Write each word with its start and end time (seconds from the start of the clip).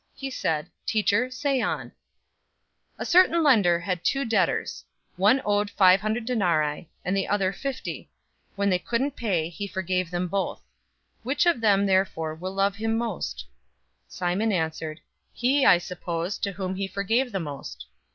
He 0.15 0.31
said, 0.31 0.65
"Teacher, 0.87 1.29
say 1.29 1.61
on." 1.61 1.89
007:041 2.97 2.97
"A 2.97 3.05
certain 3.05 3.43
lender 3.43 3.79
had 3.81 4.03
two 4.03 4.25
debtors. 4.25 4.83
The 5.15 5.21
one 5.21 5.41
owed 5.45 5.69
five 5.69 6.01
hundred 6.01 6.25
denarii, 6.25 6.89
and 7.05 7.15
the 7.15 7.27
other 7.27 7.53
fifty. 7.53 8.09
007:042 8.53 8.53
When 8.55 8.69
they 8.71 8.79
couldn't 8.79 9.15
pay, 9.15 9.49
he 9.49 9.67
forgave 9.67 10.09
them 10.09 10.27
both. 10.27 10.63
Which 11.21 11.45
of 11.45 11.61
them 11.61 11.85
therefore 11.85 12.33
will 12.33 12.55
love 12.55 12.77
him 12.77 12.97
most?" 12.97 13.45
007:043 14.07 14.11
Simon 14.15 14.51
answered, 14.51 15.01
"He, 15.33 15.67
I 15.67 15.77
suppose, 15.77 16.39
to 16.39 16.53
whom 16.53 16.73
he 16.77 16.87
forgave 16.87 17.31
the 17.31 17.39
most." 17.39 17.85